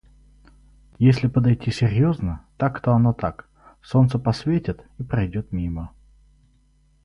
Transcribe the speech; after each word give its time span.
Если 0.97 1.27
подойти 1.27 1.69
серьезно— 1.69 2.43
так-то 2.57 2.91
оно 2.93 3.13
так. 3.13 3.47
Солнце 3.83 4.17
посветит— 4.17 4.83
и 4.97 5.03
пройдет 5.03 5.51
мимо. 5.51 5.93